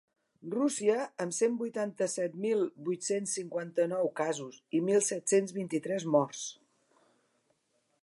[0.51, 0.95] Rússia,
[1.25, 6.45] amb cent vuitanta-set mil vuit-cents cinquanta-nou casos i mil set-cents vint-i-tres morts.